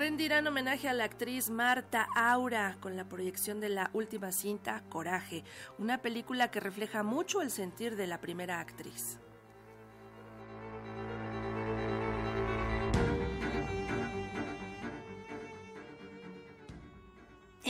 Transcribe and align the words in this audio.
rendirán 0.00 0.46
homenaje 0.46 0.88
a 0.88 0.94
la 0.94 1.04
actriz 1.04 1.50
Marta 1.50 2.08
Aura 2.16 2.78
con 2.80 2.96
la 2.96 3.04
proyección 3.04 3.60
de 3.60 3.68
la 3.68 3.90
última 3.92 4.32
cinta 4.32 4.82
Coraje, 4.88 5.44
una 5.76 5.98
película 5.98 6.50
que 6.50 6.58
refleja 6.58 7.02
mucho 7.02 7.42
el 7.42 7.50
sentir 7.50 7.96
de 7.96 8.06
la 8.06 8.18
primera 8.18 8.60
actriz. 8.60 9.18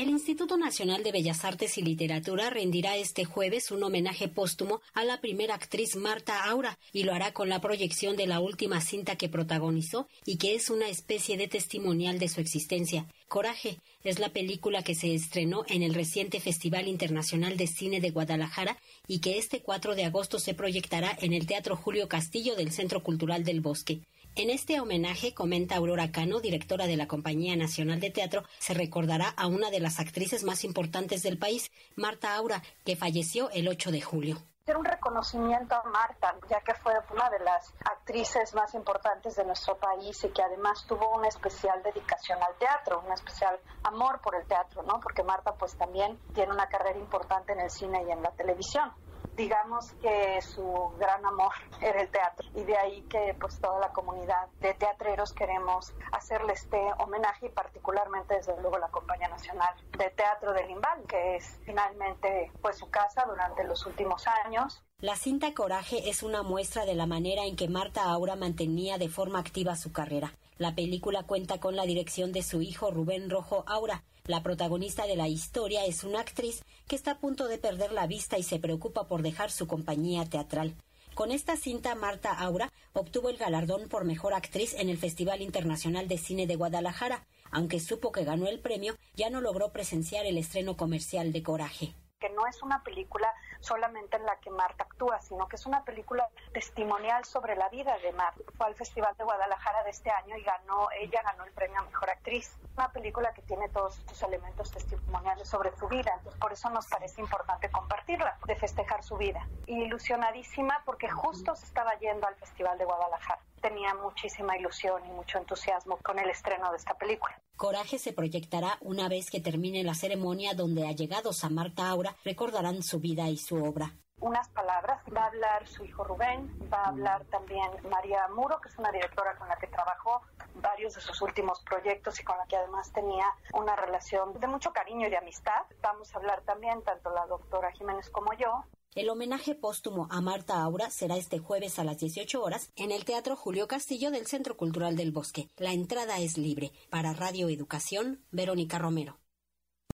El 0.00 0.08
Instituto 0.08 0.56
Nacional 0.56 1.02
de 1.02 1.12
Bellas 1.12 1.44
Artes 1.44 1.76
y 1.76 1.82
Literatura 1.82 2.48
rendirá 2.48 2.96
este 2.96 3.26
jueves 3.26 3.70
un 3.70 3.82
homenaje 3.82 4.28
póstumo 4.28 4.80
a 4.94 5.04
la 5.04 5.20
primera 5.20 5.54
actriz 5.54 5.94
Marta 5.94 6.42
Aura 6.44 6.78
y 6.90 7.02
lo 7.02 7.12
hará 7.12 7.34
con 7.34 7.50
la 7.50 7.60
proyección 7.60 8.16
de 8.16 8.26
la 8.26 8.40
última 8.40 8.80
cinta 8.80 9.16
que 9.16 9.28
protagonizó 9.28 10.08
y 10.24 10.38
que 10.38 10.54
es 10.54 10.70
una 10.70 10.88
especie 10.88 11.36
de 11.36 11.48
testimonial 11.48 12.18
de 12.18 12.30
su 12.30 12.40
existencia. 12.40 13.04
Coraje 13.28 13.76
es 14.02 14.18
la 14.18 14.30
película 14.30 14.82
que 14.82 14.94
se 14.94 15.14
estrenó 15.14 15.64
en 15.68 15.82
el 15.82 15.92
reciente 15.92 16.40
Festival 16.40 16.88
Internacional 16.88 17.58
de 17.58 17.66
Cine 17.66 18.00
de 18.00 18.08
Guadalajara 18.08 18.78
y 19.06 19.18
que 19.18 19.36
este 19.36 19.60
4 19.60 19.96
de 19.96 20.06
agosto 20.06 20.38
se 20.38 20.54
proyectará 20.54 21.14
en 21.20 21.34
el 21.34 21.46
Teatro 21.46 21.76
Julio 21.76 22.08
Castillo 22.08 22.56
del 22.56 22.72
Centro 22.72 23.02
Cultural 23.02 23.44
del 23.44 23.60
Bosque. 23.60 24.00
En 24.36 24.48
este 24.48 24.80
homenaje, 24.80 25.34
comenta 25.34 25.76
Aurora 25.76 26.12
Cano, 26.12 26.40
directora 26.40 26.86
de 26.86 26.96
la 26.96 27.08
Compañía 27.08 27.56
Nacional 27.56 27.98
de 27.98 28.10
Teatro, 28.10 28.44
se 28.58 28.74
recordará 28.74 29.28
a 29.28 29.48
una 29.48 29.70
de 29.70 29.80
las 29.80 29.98
actrices 29.98 30.44
más 30.44 30.62
importantes 30.62 31.22
del 31.22 31.36
país, 31.36 31.70
Marta 31.96 32.36
Aura, 32.36 32.62
que 32.84 32.96
falleció 32.96 33.50
el 33.50 33.68
8 33.68 33.90
de 33.90 34.00
julio 34.00 34.38
un 34.76 34.84
reconocimiento 34.84 35.74
a 35.74 35.82
Marta, 35.82 36.36
ya 36.48 36.60
que 36.60 36.74
fue 36.74 36.92
una 37.12 37.28
de 37.28 37.40
las 37.40 37.74
actrices 37.84 38.54
más 38.54 38.74
importantes 38.74 39.34
de 39.36 39.44
nuestro 39.44 39.76
país 39.76 40.22
y 40.24 40.28
que 40.28 40.42
además 40.42 40.84
tuvo 40.86 41.10
una 41.16 41.28
especial 41.28 41.82
dedicación 41.82 42.38
al 42.42 42.54
teatro, 42.56 43.02
un 43.04 43.12
especial 43.12 43.58
amor 43.82 44.20
por 44.20 44.36
el 44.36 44.46
teatro, 44.46 44.82
¿no? 44.82 45.00
Porque 45.00 45.22
Marta 45.22 45.54
pues 45.54 45.76
también 45.76 46.18
tiene 46.34 46.52
una 46.52 46.68
carrera 46.68 46.98
importante 46.98 47.52
en 47.52 47.60
el 47.60 47.70
cine 47.70 48.04
y 48.06 48.12
en 48.12 48.22
la 48.22 48.30
televisión 48.30 48.92
digamos 49.36 49.92
que 50.02 50.40
su 50.42 50.92
gran 50.98 51.24
amor 51.24 51.52
era 51.80 52.02
el 52.02 52.08
teatro 52.08 52.48
y 52.54 52.62
de 52.64 52.76
ahí 52.76 53.02
que 53.02 53.34
pues 53.40 53.58
toda 53.60 53.80
la 53.80 53.92
comunidad 53.92 54.48
de 54.60 54.74
teatreros 54.74 55.32
queremos 55.32 55.92
hacerle 56.12 56.52
este 56.52 56.78
homenaje 56.98 57.46
y 57.46 57.48
particularmente 57.50 58.34
desde 58.34 58.60
luego 58.60 58.78
la 58.78 58.88
Compañía 58.88 59.28
Nacional 59.28 59.74
de 59.96 60.10
Teatro 60.10 60.52
del 60.52 60.68
Limbal 60.68 61.02
que 61.08 61.36
es 61.36 61.58
finalmente 61.64 62.52
pues 62.60 62.78
su 62.78 62.90
casa 62.90 63.24
durante 63.26 63.64
los 63.64 63.86
últimos 63.86 64.26
años. 64.44 64.82
La 64.98 65.16
cinta 65.16 65.54
Coraje 65.54 66.10
es 66.10 66.22
una 66.22 66.42
muestra 66.42 66.84
de 66.84 66.94
la 66.94 67.06
manera 67.06 67.44
en 67.44 67.56
que 67.56 67.68
Marta 67.68 68.04
Aura 68.04 68.36
mantenía 68.36 68.98
de 68.98 69.08
forma 69.08 69.38
activa 69.38 69.74
su 69.76 69.92
carrera. 69.92 70.34
La 70.58 70.74
película 70.74 71.22
cuenta 71.22 71.58
con 71.58 71.74
la 71.74 71.84
dirección 71.84 72.32
de 72.32 72.42
su 72.42 72.60
hijo 72.60 72.90
Rubén 72.90 73.30
Rojo 73.30 73.64
Aura, 73.66 74.04
la 74.30 74.42
protagonista 74.42 75.06
de 75.06 75.16
la 75.16 75.28
historia 75.28 75.84
es 75.84 76.04
una 76.04 76.20
actriz 76.20 76.62
que 76.86 76.96
está 76.96 77.12
a 77.12 77.18
punto 77.18 77.48
de 77.48 77.58
perder 77.58 77.92
la 77.92 78.06
vista 78.06 78.38
y 78.38 78.42
se 78.42 78.60
preocupa 78.60 79.08
por 79.08 79.22
dejar 79.22 79.50
su 79.50 79.66
compañía 79.66 80.24
teatral. 80.24 80.76
Con 81.14 81.32
esta 81.32 81.56
cinta, 81.56 81.94
Marta 81.96 82.32
Aura 82.32 82.72
obtuvo 82.92 83.28
el 83.28 83.36
galardón 83.36 83.88
por 83.88 84.04
mejor 84.04 84.32
actriz 84.32 84.74
en 84.74 84.88
el 84.88 84.98
Festival 84.98 85.42
Internacional 85.42 86.06
de 86.06 86.16
Cine 86.16 86.46
de 86.46 86.56
Guadalajara. 86.56 87.26
Aunque 87.50 87.80
supo 87.80 88.12
que 88.12 88.24
ganó 88.24 88.46
el 88.46 88.60
premio, 88.60 88.96
ya 89.16 89.28
no 89.28 89.40
logró 89.40 89.72
presenciar 89.72 90.24
el 90.24 90.38
estreno 90.38 90.76
comercial 90.76 91.32
de 91.32 91.42
Coraje 91.42 91.92
que 92.20 92.30
no 92.30 92.46
es 92.46 92.62
una 92.62 92.84
película 92.84 93.32
solamente 93.58 94.16
en 94.16 94.26
la 94.26 94.36
que 94.36 94.50
Marta 94.50 94.84
actúa, 94.84 95.20
sino 95.20 95.48
que 95.48 95.56
es 95.56 95.66
una 95.66 95.84
película 95.84 96.28
testimonial 96.52 97.24
sobre 97.24 97.56
la 97.56 97.68
vida 97.70 97.96
de 97.98 98.12
Marta. 98.12 98.44
Fue 98.56 98.66
al 98.66 98.74
Festival 98.74 99.16
de 99.16 99.24
Guadalajara 99.24 99.82
de 99.82 99.90
este 99.90 100.10
año 100.10 100.36
y 100.36 100.42
ganó, 100.42 100.88
ella 101.00 101.22
ganó 101.22 101.44
el 101.44 101.52
premio 101.52 101.80
a 101.80 101.84
Mejor 101.84 102.10
Actriz. 102.10 102.56
Una 102.76 102.92
película 102.92 103.32
que 103.32 103.42
tiene 103.42 103.68
todos 103.70 103.98
estos 103.98 104.22
elementos 104.22 104.70
testimoniales 104.70 105.48
sobre 105.48 105.74
su 105.76 105.88
vida, 105.88 106.12
entonces 106.16 106.38
por 106.40 106.52
eso 106.52 106.70
nos 106.70 106.86
parece 106.86 107.20
importante 107.20 107.70
compartirla, 107.70 108.38
de 108.46 108.54
festejar 108.54 109.02
su 109.02 109.16
vida. 109.16 109.46
Ilusionadísima 109.66 110.82
porque 110.84 111.08
justo 111.08 111.56
se 111.56 111.64
estaba 111.66 111.94
yendo 111.98 112.26
al 112.26 112.36
Festival 112.36 112.78
de 112.78 112.84
Guadalajara 112.84 113.40
tenía 113.60 113.94
muchísima 113.94 114.56
ilusión 114.56 115.04
y 115.06 115.10
mucho 115.10 115.38
entusiasmo 115.38 115.98
con 115.98 116.18
el 116.18 116.30
estreno 116.30 116.70
de 116.70 116.76
esta 116.76 116.94
película. 116.94 117.40
Coraje 117.56 117.98
se 117.98 118.12
proyectará 118.12 118.78
una 118.80 119.08
vez 119.08 119.30
que 119.30 119.40
termine 119.40 119.84
la 119.84 119.94
ceremonia 119.94 120.54
donde 120.54 120.86
allegados 120.86 121.44
a 121.44 121.50
Marta 121.50 121.88
Aura 121.88 122.16
recordarán 122.24 122.82
su 122.82 123.00
vida 123.00 123.28
y 123.28 123.36
su 123.36 123.62
obra 123.62 123.94
unas 124.20 124.48
palabras. 124.50 125.00
Va 125.14 125.24
a 125.24 125.26
hablar 125.26 125.66
su 125.66 125.84
hijo 125.84 126.04
Rubén, 126.04 126.48
va 126.72 126.84
a 126.84 126.88
hablar 126.88 127.24
también 127.26 127.70
María 127.90 128.28
Muro, 128.28 128.60
que 128.60 128.68
es 128.68 128.78
una 128.78 128.92
directora 128.92 129.36
con 129.36 129.48
la 129.48 129.56
que 129.56 129.66
trabajó 129.66 130.20
varios 130.56 130.94
de 130.94 131.00
sus 131.00 131.20
últimos 131.22 131.62
proyectos 131.64 132.20
y 132.20 132.24
con 132.24 132.36
la 132.38 132.46
que 132.46 132.56
además 132.56 132.92
tenía 132.92 133.26
una 133.54 133.76
relación 133.76 134.38
de 134.38 134.46
mucho 134.46 134.72
cariño 134.72 135.06
y 135.06 135.10
de 135.10 135.16
amistad. 135.16 135.64
Vamos 135.82 136.14
a 136.14 136.18
hablar 136.18 136.42
también 136.42 136.82
tanto 136.82 137.10
la 137.10 137.26
doctora 137.26 137.72
Jiménez 137.72 138.10
como 138.10 138.32
yo 138.34 138.64
el 138.96 139.08
homenaje 139.08 139.54
póstumo 139.54 140.08
a 140.10 140.20
Marta 140.20 140.62
Aura 140.62 140.90
será 140.90 141.16
este 141.16 141.38
jueves 141.38 141.78
a 141.78 141.84
las 141.84 141.98
18 141.98 142.42
horas 142.42 142.70
en 142.74 142.90
el 142.90 143.04
Teatro 143.04 143.36
Julio 143.36 143.68
Castillo 143.68 144.10
del 144.10 144.26
Centro 144.26 144.56
Cultural 144.56 144.96
del 144.96 145.12
Bosque. 145.12 145.48
La 145.56 145.72
entrada 145.72 146.18
es 146.18 146.36
libre. 146.36 146.72
Para 146.90 147.12
Radio 147.12 147.48
Educación, 147.48 148.24
Verónica 148.32 148.78
Romero. 148.78 149.19